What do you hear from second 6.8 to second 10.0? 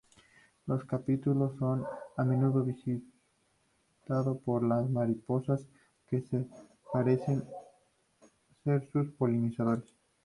parecen ser sus polinizadores.